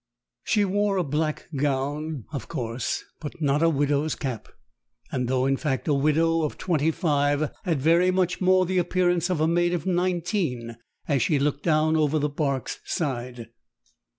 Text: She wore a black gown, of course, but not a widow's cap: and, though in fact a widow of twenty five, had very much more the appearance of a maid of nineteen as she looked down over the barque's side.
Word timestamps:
She 0.43 0.65
wore 0.65 0.97
a 0.97 1.03
black 1.03 1.47
gown, 1.55 2.25
of 2.33 2.47
course, 2.47 3.03
but 3.19 3.39
not 3.39 3.61
a 3.61 3.69
widow's 3.69 4.15
cap: 4.15 4.47
and, 5.11 5.27
though 5.27 5.45
in 5.45 5.57
fact 5.57 5.87
a 5.87 5.93
widow 5.93 6.41
of 6.41 6.57
twenty 6.57 6.89
five, 6.89 7.51
had 7.65 7.79
very 7.79 8.09
much 8.09 8.41
more 8.41 8.65
the 8.65 8.79
appearance 8.79 9.29
of 9.29 9.39
a 9.39 9.47
maid 9.47 9.75
of 9.75 9.85
nineteen 9.85 10.77
as 11.07 11.21
she 11.21 11.37
looked 11.37 11.61
down 11.61 11.95
over 11.95 12.17
the 12.17 12.29
barque's 12.29 12.79
side. 12.83 13.49